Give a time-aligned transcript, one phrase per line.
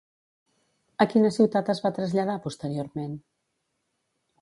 [1.05, 3.17] A quina ciutat es va traslladar posteriorment?